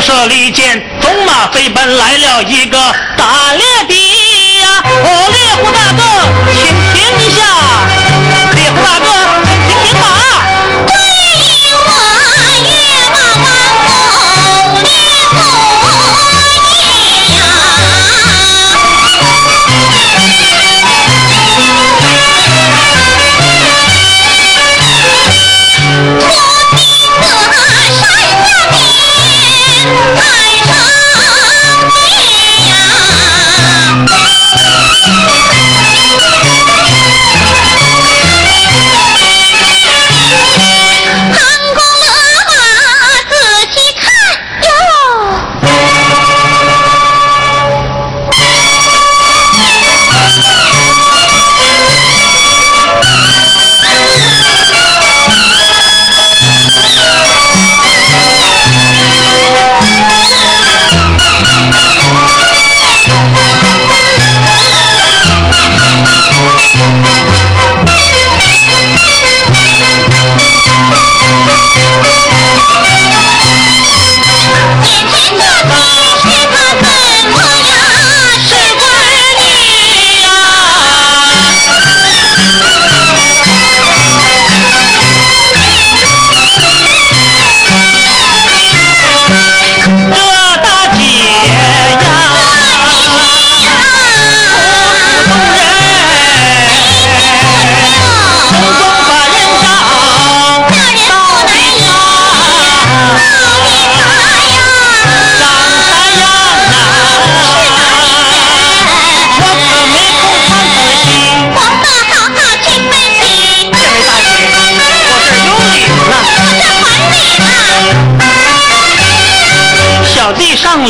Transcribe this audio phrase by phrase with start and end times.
[0.00, 2.78] 射利箭纵马飞奔来了一个
[3.16, 3.94] 打猎的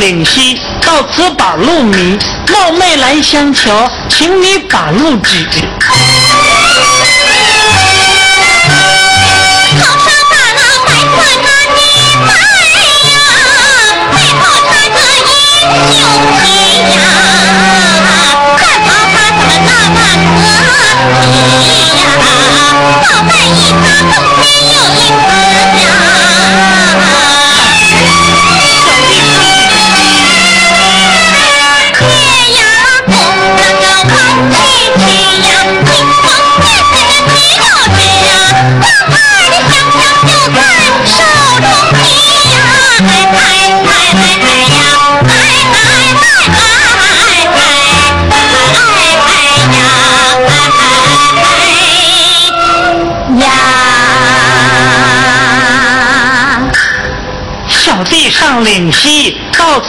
[0.00, 2.18] 岭西到此把路迷
[2.52, 3.70] 冒昧来相求
[4.08, 5.44] 请你把路指。
[9.78, 11.46] 头上戴白背后插
[15.66, 16.00] 英雄
[16.42, 16.44] 旗
[16.94, 16.98] 呀
[18.56, 20.18] 看桃花怎么那呀
[23.48, 23.62] 一
[24.42, 25.00] 天又一
[25.82, 25.97] 呀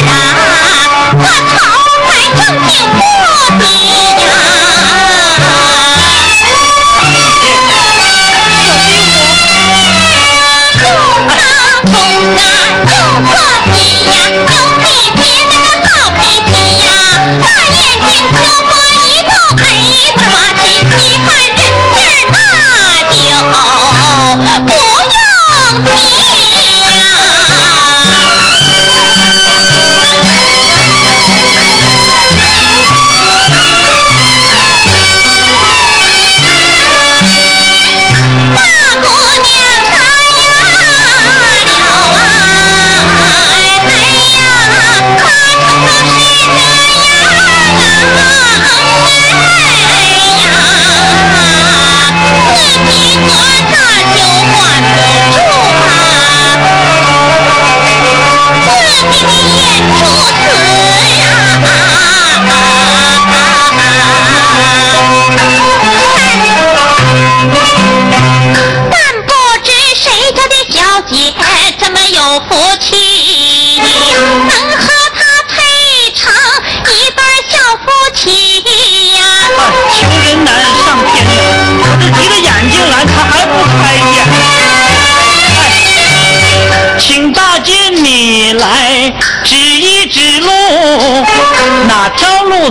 [0.08, 1.60] 啊，个头
[2.08, 3.00] 还正。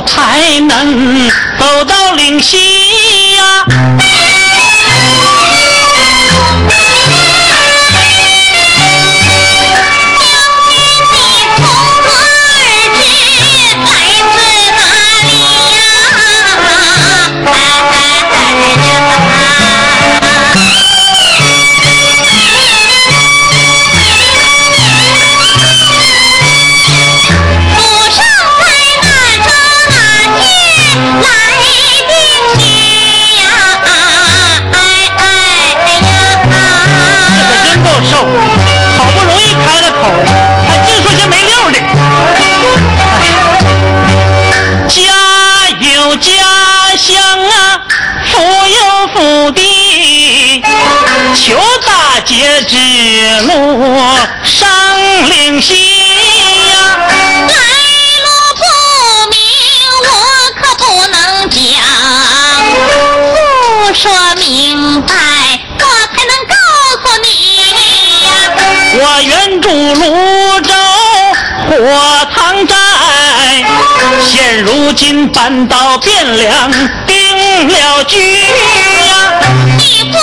[0.07, 2.57] 才能走到灵溪
[52.27, 52.77] 街之
[53.47, 53.51] 路
[54.45, 54.69] 上
[55.29, 55.75] 灵溪
[56.71, 56.75] 呀，
[57.49, 57.55] 来
[58.23, 58.63] 路不
[59.31, 59.35] 明
[60.05, 60.09] 我
[60.61, 61.17] 可不能
[61.51, 61.59] 讲，
[63.35, 63.37] 不
[63.95, 64.01] 说
[64.37, 65.13] 明白
[65.81, 66.55] 我才能告
[67.03, 67.27] 诉你
[68.27, 68.29] 呀。
[68.95, 70.73] 我原住泸州
[71.67, 71.71] 火
[72.33, 72.75] 塘寨，
[74.23, 76.71] 现如今搬到汴梁
[77.07, 79.41] 定了居呀。
[79.79, 80.19] 你父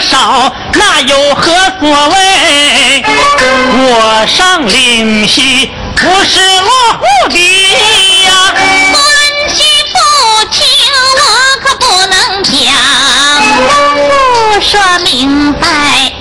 [0.00, 3.04] 少，那有何所谓？
[3.72, 7.34] 我上灵溪不是落户的
[8.24, 8.30] 呀，
[8.92, 8.98] 关
[9.54, 9.58] 系
[9.92, 9.96] 不
[10.50, 10.58] 清
[11.16, 11.18] 我
[11.60, 12.50] 可不能讲，
[14.08, 15.66] 不说明白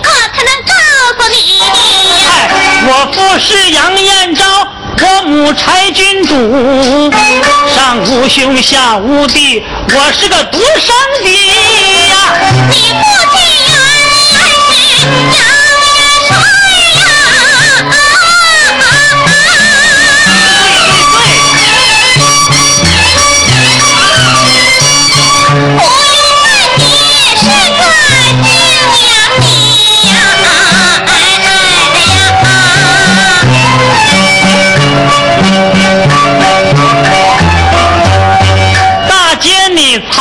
[0.03, 0.71] 我才能告
[1.17, 1.35] 诉你。
[1.61, 2.49] 哎，
[2.87, 4.43] 我不是杨延昭，
[5.01, 7.11] 我母柴郡主，
[7.73, 11.29] 上无兄下无弟，我是个独生的
[12.09, 12.13] 呀。
[12.69, 13.73] 你父亲原
[14.75, 15.58] 是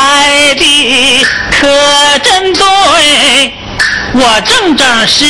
[0.08, 1.68] 来的可
[2.24, 2.62] 真对，
[4.14, 5.26] 我正正是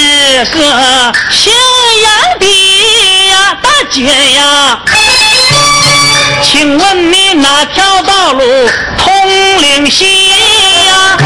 [0.53, 1.53] 个姓
[2.05, 2.47] 杨的
[3.31, 4.05] 呀，大姐
[4.35, 4.81] 呀，
[6.45, 9.09] 请问你哪条道路通
[9.63, 10.29] 灵溪
[10.87, 11.17] 呀？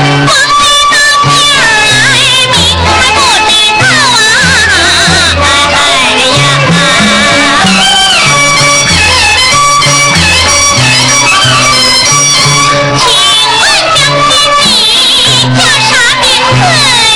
[15.57, 15.91] 叫啥
[16.21, 16.61] 名字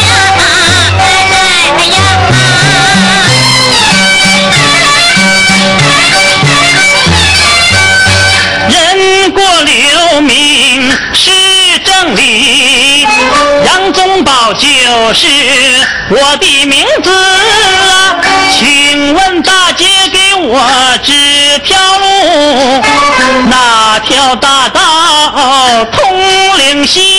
[0.06, 0.10] 呀？
[0.98, 1.02] 哎
[1.86, 1.96] 呀！
[8.68, 8.74] 人
[9.32, 11.30] 过留名，是
[11.84, 13.06] 证理。
[13.64, 14.66] 杨宗保就
[15.14, 15.26] 是
[16.10, 18.20] 我的名字啊！
[18.58, 20.60] 请问大姐给我
[21.02, 21.12] 指
[21.64, 22.04] 条路，
[23.48, 27.15] 哪条大道通灵溪？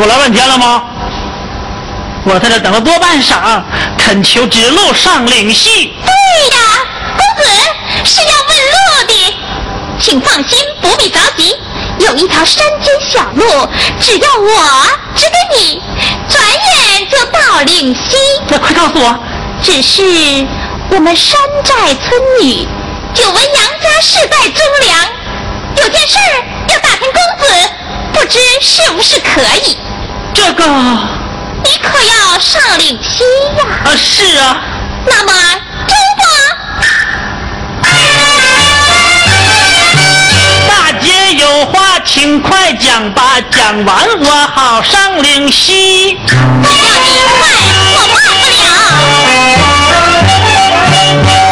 [0.00, 0.84] 我来半天了吗？
[2.24, 3.60] 我在这等了多半晌，
[3.98, 5.92] 恳求指路上岭西。
[6.04, 6.58] 对呀，
[7.16, 7.50] 公子
[8.04, 9.36] 是要问路的，
[9.98, 11.56] 请放心，不必着急。
[11.98, 14.86] 有一条山间小路，只要我
[15.16, 15.82] 指给你，
[16.28, 18.16] 转眼就到岭西。
[18.46, 19.18] 那快告诉我，
[19.64, 20.46] 只是
[20.90, 22.68] 我们山寨村女，
[23.14, 25.08] 久闻杨家世代忠良，
[25.78, 26.18] 有件事
[26.68, 27.52] 要打听公子，
[28.12, 29.76] 不知是不是可以？
[30.38, 31.18] 这个啊
[31.64, 33.24] 你可要上领西
[33.58, 33.64] 呀？
[33.84, 34.62] 啊是啊，
[35.04, 35.32] 那么
[35.88, 35.96] 听
[40.68, 46.16] 大姐有话请快讲吧，讲完我好上岭西。
[46.24, 46.30] 我，
[46.62, 47.40] 只要你快，
[47.96, 48.46] 我慢不
[51.34, 51.47] 了。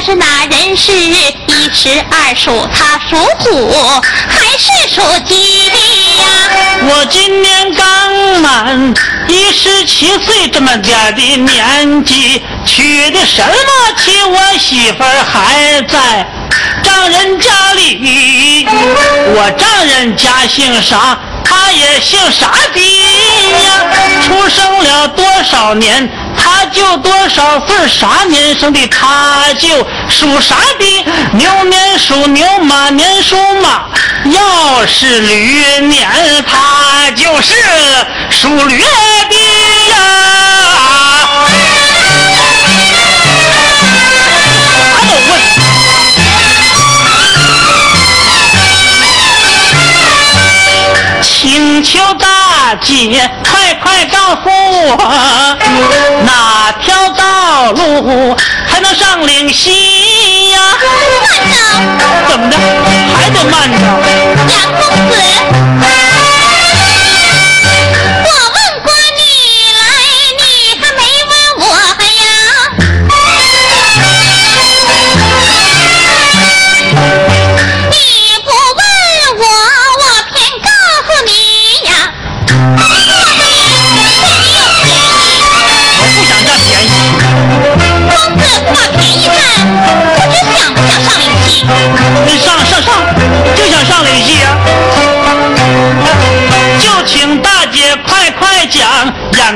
[0.00, 0.92] 是哪人氏？
[0.92, 3.70] 一十二属，他属虎
[4.28, 5.76] 还是属鸡的
[6.22, 6.24] 呀？
[6.88, 8.94] 我今年刚满
[9.28, 13.52] 一十七岁，这么点的年纪，娶的什么
[14.02, 14.22] 妻？
[14.22, 16.26] 我媳妇儿还在
[16.82, 18.66] 丈人家里。
[19.34, 21.18] 我丈人家姓啥？
[21.44, 22.80] 他也姓啥的
[23.64, 23.84] 呀？
[24.24, 26.08] 出生了多少年，
[26.72, 29.68] 就多少份，啥年生的他就
[30.08, 31.04] 属啥的。
[31.32, 33.86] 牛年属牛，马年属马，
[34.24, 36.08] 要是驴年
[36.48, 37.54] 他就是
[38.30, 39.36] 属驴的
[39.90, 39.96] 呀。
[44.90, 45.59] 啥都问。
[51.42, 53.18] 请求大姐
[53.50, 55.56] 快快告诉我，
[56.26, 58.36] 哪条道路
[58.68, 60.60] 才能上岭西呀？
[61.22, 62.52] 慢着，怎么的，
[63.16, 63.78] 还得慢着？
[64.52, 65.16] 杨公子，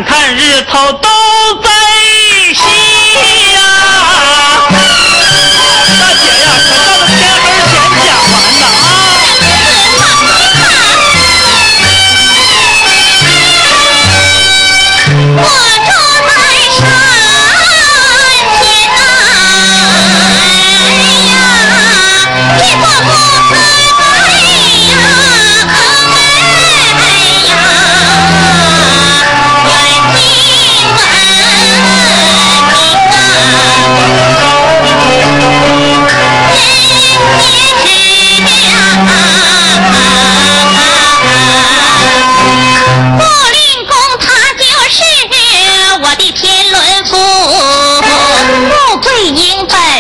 [0.07, 0.74] 看日头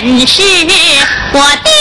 [0.02, 0.42] 本是
[1.32, 1.73] 我爹。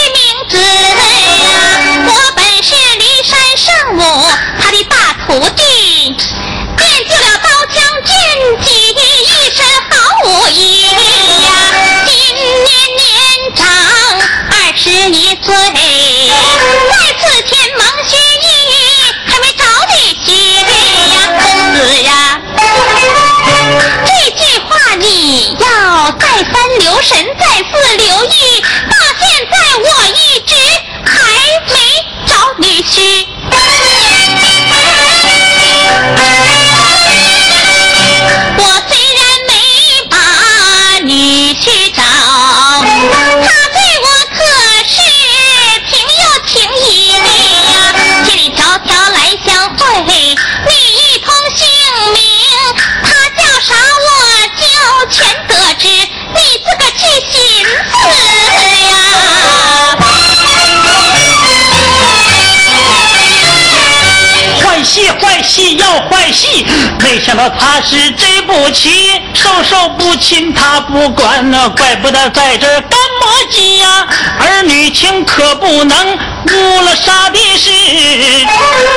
[66.34, 66.66] 戏，
[67.00, 74.06] 没想到他是这步棋，手手不亲他不管呢，怪不得在这干磨叽呀。
[74.40, 77.70] 儿女情可不能误了啥的事，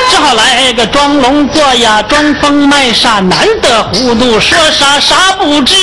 [0.10, 5.76] 只好来个装聋作哑，装疯卖傻，难得糊涂，说啥啥不知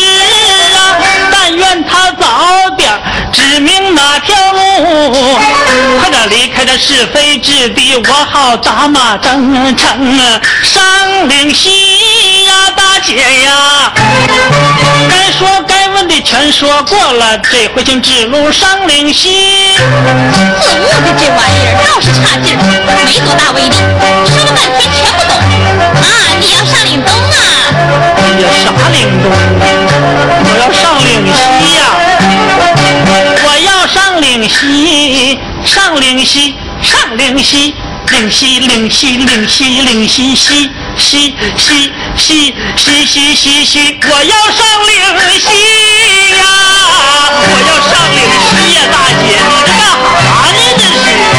[1.31, 2.93] 但愿他早点
[3.33, 5.39] 指明哪条路，
[6.01, 11.71] 快点离开这是非之地，我好打马征程啊上岭西，
[12.77, 13.93] 大姐呀。
[15.09, 19.77] 该说该问的全说过了，这回请指路上岭西。
[20.61, 22.61] 自悟的这玩意儿倒是差劲儿，
[23.05, 23.77] 没多大威力，
[24.29, 25.33] 说了半天全不懂。
[26.03, 26.07] 啊，
[26.41, 27.35] 你要上岭东啊？
[28.17, 29.25] 哎呀，啥岭东？
[30.47, 31.81] 我要上岭西呀、
[33.45, 37.75] 我要上岭西，上岭西，上岭西，
[38.11, 44.93] 岭西岭西岭西岭西西西西西西西西西，我要上岭
[45.41, 45.47] 西
[46.37, 46.43] 呀！
[47.37, 49.33] 我要上岭西呀，大姐，你
[49.67, 49.83] 这干
[50.23, 50.55] 啥呢？
[50.77, 51.34] 这是。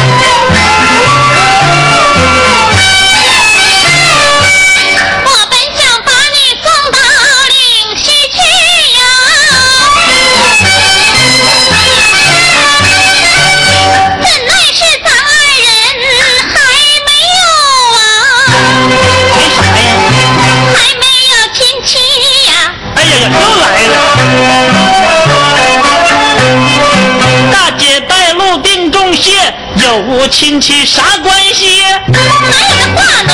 [29.86, 31.80] 有无亲戚啥关系？
[32.08, 33.30] 哪有这话呢？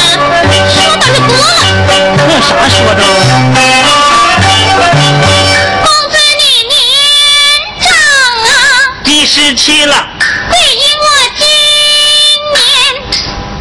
[0.68, 1.40] 说倒就多了。
[2.14, 3.00] 那啥说的？
[5.82, 6.76] 公子你年
[7.80, 8.52] 长啊，
[9.02, 10.06] 第十七了，
[10.50, 11.46] 对应我今
[12.52, 12.60] 年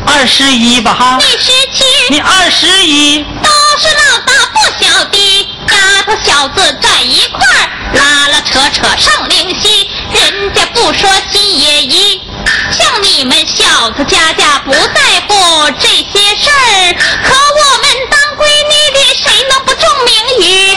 [0.06, 1.86] 二十一吧哈第，十七。
[2.10, 3.50] 你二十一，都
[3.80, 12.22] 是老大不小的，丫头小子在一块儿拉拉扯扯上灵犀，人家不说心也疑。
[12.72, 14.80] 像你们小子家家不在
[15.28, 20.14] 乎这些事儿，可我们当闺女的谁能不重名
[20.48, 20.76] 誉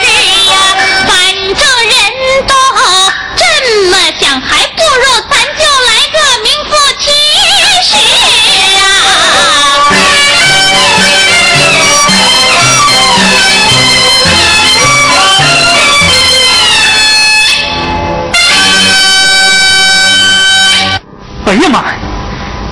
[21.55, 21.95] 哎呀妈呀，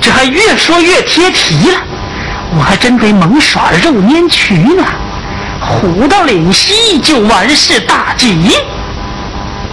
[0.01, 1.79] 这还越说越贴题了，
[2.59, 4.85] 我还真得猛耍肉粘渠呢，
[5.61, 8.59] 胡到岭西就完事大吉。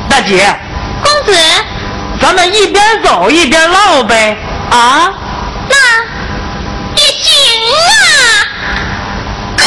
[0.07, 0.55] 大姐，
[1.01, 1.39] 公子，
[2.21, 4.37] 咱们一边走一边唠呗，
[4.69, 5.11] 啊？
[5.67, 5.75] 那
[6.95, 7.33] 也行
[7.73, 9.65] 啊。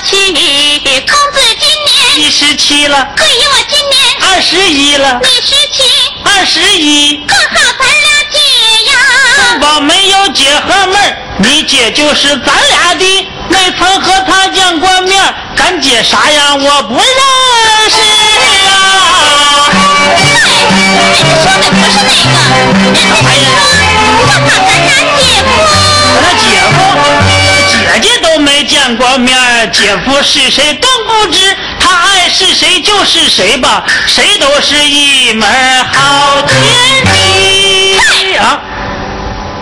[0.00, 0.12] 去。
[1.06, 3.96] 公子今年你十七了，可以我今年
[4.30, 5.82] 二十一了，你十七，
[6.24, 7.24] 二十一。
[7.26, 7.44] 刚好
[7.78, 8.38] 咱俩姐
[8.90, 8.92] 呀。
[9.60, 17.04] 我没有姐和妹儿，你姐就是咱俩的没曾和他见过面，咱姐啥样我不认
[17.90, 17.96] 识
[18.68, 18.74] 啊！
[20.12, 22.34] 人家说的不是那个，
[22.80, 23.24] 人家是说
[24.18, 25.48] 我当咱俩姐夫。
[26.20, 26.71] 那姐夫，
[28.02, 31.56] 姐姐都没见过面，姐夫是谁更不知。
[31.78, 35.48] 他爱是谁就是谁吧，谁都是一门
[35.92, 36.58] 好天
[37.04, 38.60] 地啊！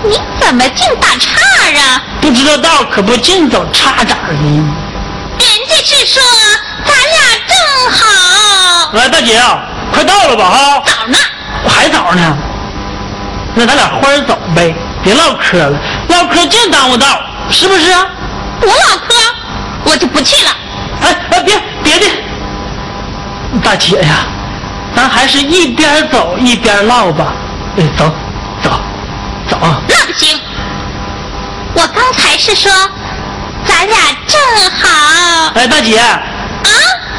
[0.02, 1.38] 你怎么净打岔
[1.78, 2.02] 啊？
[2.22, 4.34] 不知道道可不净走岔咋的？
[4.34, 6.22] 人家是说
[6.86, 7.54] 咱俩正
[7.92, 8.90] 好。
[8.94, 9.60] 来，大姐啊，
[9.92, 10.44] 快到了吧？
[10.44, 11.18] 哈，早呢，
[11.68, 12.38] 还早呢。
[13.54, 18.06] 那咱俩快点走呗，别唠嗑了，唠嗑净耽误道，是不是啊？
[18.60, 18.74] 不唠
[19.08, 19.14] 嗑，
[19.84, 20.50] 我就不去了。
[21.02, 22.06] 哎哎，别别的，
[23.62, 24.26] 大姐呀，
[24.94, 27.32] 咱还是一边走一边唠吧。
[27.78, 28.12] 哎，走
[28.62, 28.70] 走
[29.48, 29.56] 走。
[29.88, 30.38] 那不行，
[31.74, 32.70] 我刚才是说，
[33.66, 33.96] 咱俩
[34.26, 34.38] 正
[34.78, 35.52] 好。
[35.54, 35.98] 哎，大姐。
[35.98, 36.20] 啊？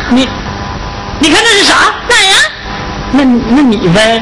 [0.10, 0.27] 你，
[1.19, 1.73] 你看这是啥？
[2.08, 2.38] 哪儿啊？
[3.12, 4.21] 那那你呗？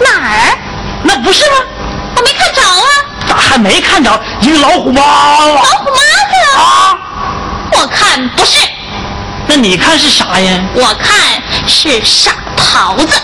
[0.00, 0.58] 哪儿？
[1.02, 1.56] 那不是吗？
[2.16, 2.84] 我没看着啊。
[3.28, 4.10] 咋还没看着？
[4.40, 5.46] 一个老虎妈妈。
[5.46, 6.25] 老虎妈子。
[6.56, 6.98] 啊？
[7.72, 8.66] 我看不是。
[9.48, 10.60] 那你看是啥呀？
[10.74, 13.20] 我看是傻狍子。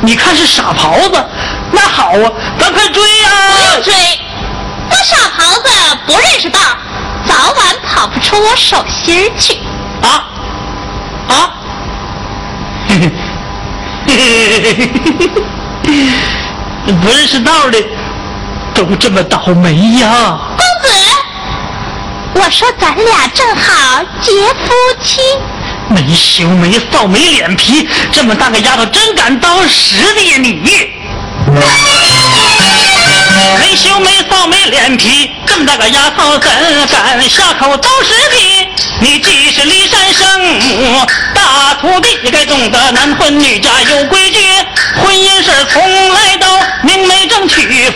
[0.00, 1.24] 你看是傻狍子？
[1.72, 3.28] 那好啊，咱快追呀！
[3.52, 3.94] 不用追，
[4.88, 5.68] 那傻狍子
[6.06, 6.60] 不认识道，
[7.26, 9.58] 早晚跑不出我手心去。
[10.02, 10.24] 啊
[11.28, 11.50] 啊！
[12.88, 13.10] 嘿嘿
[14.06, 14.90] 嘿嘿嘿
[15.84, 16.92] 嘿！
[16.92, 17.84] 不认识道的
[18.72, 20.38] 都这么倒霉呀！
[22.40, 24.72] 我说咱俩正好结夫
[25.02, 25.20] 妻，
[25.88, 30.52] 没羞没臊没脸皮，这么大个丫头真敢当实的呀你！
[33.58, 38.68] 没羞没臊没脸皮，这么大个丫头怎敢下口当实的？
[39.00, 44.38] 你既是骊山圣母大徒弟，也该懂得男婚女嫁有规矩，
[45.02, 45.82] 婚姻事从，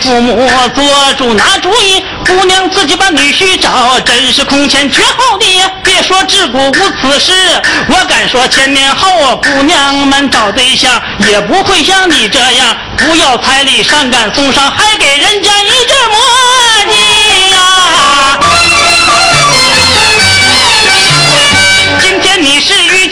[0.01, 0.83] 父母做
[1.17, 5.45] 主拿主意，姑娘自己把女婿找，真是空前绝后的。
[5.83, 7.33] 别说自古无此事，
[7.87, 16.17] 我敢说千年后，姑娘们找对象也不会像你这样，不要彩礼，上赶送上，还给人家一只磨
[16.91, 17.59] 叽呀。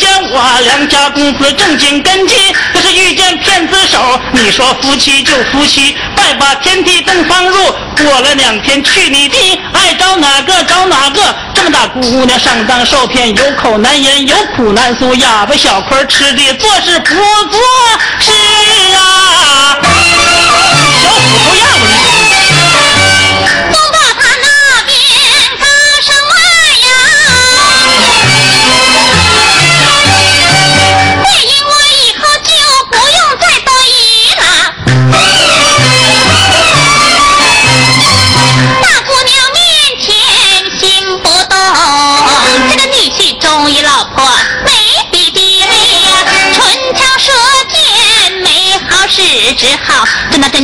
[0.01, 2.33] 见我良家公子正经根基，
[2.73, 7.55] 要是遇见骗子手，你说夫妻就夫妻，拜把天地洞房入。
[7.95, 11.21] 过了两天去你地，爱找哪个找哪个。
[11.53, 17.59] 这么大姑娘上当受骗，有口难言，有苦难诉，哑巴小亏吃的做事不做
[18.19, 18.31] 事
[18.97, 19.77] 啊！
[21.03, 21.85] 小虎头样子。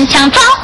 [0.10, 0.57] 在那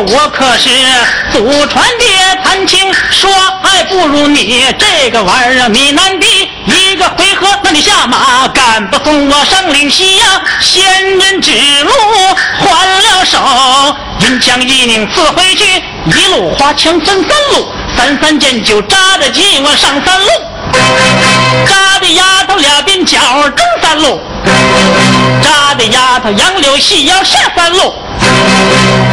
[0.00, 0.70] 我可是
[1.32, 3.30] 祖传的谈情说
[3.62, 6.50] 爱不如你这个玩意儿你难敌。
[6.66, 10.42] 一个回合那你下马，敢不送我上岭西呀？
[10.60, 11.52] 仙人指
[11.82, 11.92] 路
[12.58, 13.38] 还了手，
[14.20, 15.64] 银枪一拧刺回去，
[16.06, 20.28] 一路花枪分三路，三三剑就扎得进我上三路。
[21.66, 23.18] 扎的丫头俩鬓角
[23.50, 24.20] 中三路，
[25.42, 27.94] 扎的丫头杨柳细腰下三路，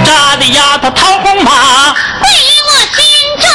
[0.09, 3.05] 扎的丫头桃红马，贵于我心
[3.39, 3.47] 中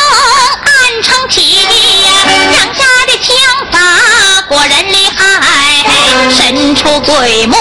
[0.62, 2.08] 暗称奇呀，
[2.52, 3.26] 杨家的枪
[3.72, 3.76] 法
[4.48, 7.56] 果然厉害，神出鬼没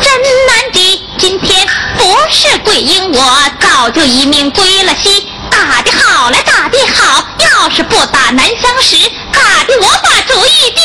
[0.00, 0.12] 真
[0.46, 1.04] 难敌。
[1.18, 1.66] 今天
[1.98, 5.28] 不是鬼因我早就一命归了西。
[5.50, 8.96] 打的好来打的好，要是不打难相识。
[9.32, 10.84] 打的我把主意定，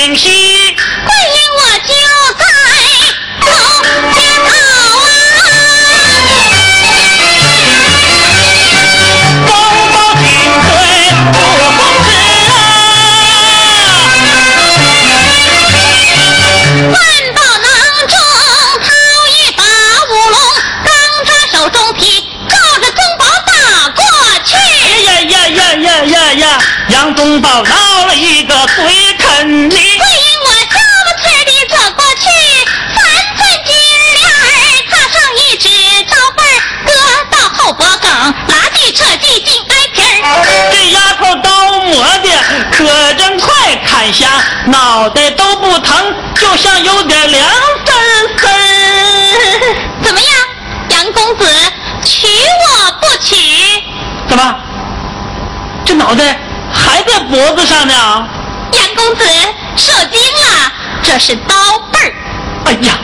[0.00, 0.24] 我上岭西。
[0.30, 1.92] 桂英我就
[2.38, 2.42] 在
[3.40, 3.46] 东
[4.14, 4.48] 街头
[5.04, 5.44] 啊！
[9.46, 9.52] 中
[9.92, 10.24] 宝紧
[10.64, 10.72] 追
[11.32, 11.36] 不
[11.76, 12.08] 风驰
[12.48, 12.52] 啊，
[16.86, 16.96] 万
[17.34, 17.68] 宝囊
[18.08, 18.12] 中
[18.80, 18.88] 掏
[19.28, 19.60] 一把
[20.08, 20.36] 五龙，
[20.82, 20.88] 刚
[21.26, 22.00] 抓手中提，
[22.48, 23.50] 照着宗宝打
[23.90, 24.00] 过
[24.46, 24.50] 去。
[25.04, 26.42] 呀呀呀呀呀呀！
[26.88, 29.12] 杨宗保闹了一个嘴
[45.14, 47.48] 袋都不疼，就像有点凉
[47.84, 48.46] 丝儿丝。
[50.02, 50.30] 怎么样，
[50.90, 51.44] 杨公子，
[52.04, 53.36] 娶我不娶？
[54.28, 54.56] 怎么？
[55.84, 56.38] 这脑袋
[56.72, 58.28] 还在脖子上呢？
[58.72, 59.24] 杨公子
[59.76, 61.54] 受惊了，这是刀
[61.92, 62.14] 背儿。
[62.66, 62.98] 哎呀，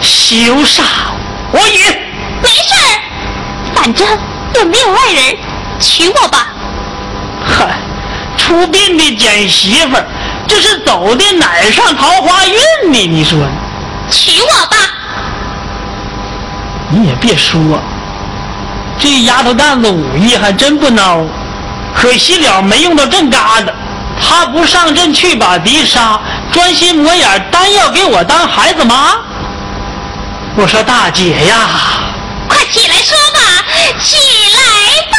[0.00, 0.82] 羞煞
[1.52, 2.08] 我也。
[2.42, 3.00] 没事儿，
[3.74, 4.06] 反正
[4.54, 5.36] 又没有外人，
[5.78, 6.48] 娶我吧。
[7.44, 7.78] 嗨，
[8.38, 10.06] 出殡的捡媳妇儿，
[10.50, 13.06] 这是走的哪儿上桃花运呢？
[13.06, 13.38] 你说？
[14.10, 14.76] 娶我吧。
[16.90, 17.80] 你也别说，
[18.98, 21.24] 这丫头蛋子武艺还真不孬，
[21.94, 23.72] 可惜了没用到正嘎子。
[24.20, 29.12] 她不上阵去把敌杀，专心磨眼，单要给我当孩子妈。
[30.56, 31.68] 我说大姐呀，
[32.48, 33.40] 快起来说吧，
[34.02, 34.16] 起
[34.56, 34.60] 来
[35.12, 35.16] 吧。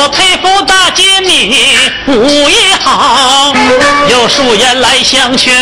[0.00, 3.52] 我佩服大姐你武艺好，
[4.08, 5.54] 有素颜来相劝，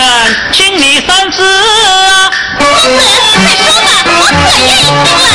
[0.52, 2.30] 请你三思啊。
[2.56, 2.88] 公子，
[3.34, 5.26] 快说吧，我可愿意听了。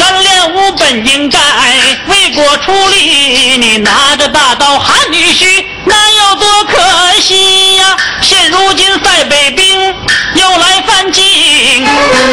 [0.00, 1.38] 咱练武本应该
[2.08, 7.96] 为国出力，你拿着大刀喊女婿，那有多可惜呀？
[8.22, 9.67] 现如今塞北兵又来犯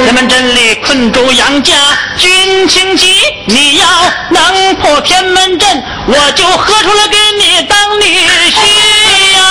[0.04, 1.74] 天门阵里困住杨家
[2.18, 3.88] 军情急，你要
[4.30, 8.58] 能破天门阵，我就喝出来给你当女婿
[9.38, 9.42] 呀。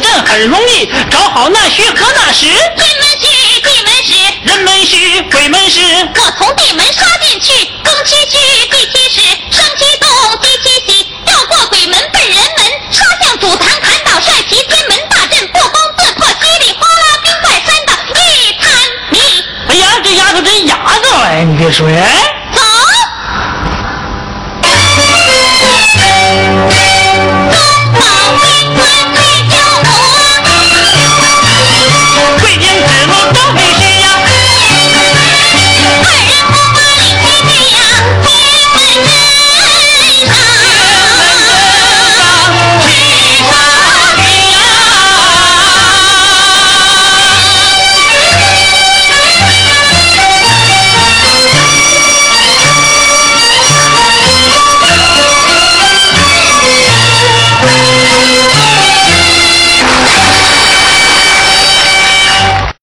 [0.00, 5.80] 阵很容易，找好那虚和那实，天门虚，地门实，人门虚，鬼门实，
[6.14, 10.08] 我从地门杀进去，更七虚，地七实，生七动，
[10.40, 18.70] 地七喜，绕过鬼门奔人门，杀向祖堂，砍倒帅旗，天门大阵不攻自破，稀里哗啦兵败山倒，一滩
[19.10, 19.44] 泥。
[19.68, 22.37] 哎呀，这丫头真牙子哎，你别说，哎，